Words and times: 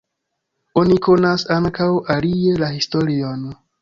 Oni 0.81 0.95
konas 1.07 1.45
ankaŭ 1.57 1.87
alie 2.15 2.57
la 2.63 2.71
historion. 2.79 3.45